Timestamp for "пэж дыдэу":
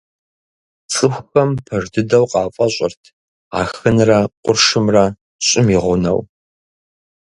1.65-2.25